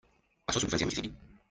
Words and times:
Pasó 0.45 0.59
su 0.59 0.65
infancia 0.65 0.85
en 0.85 0.87
Misisipi. 0.87 1.15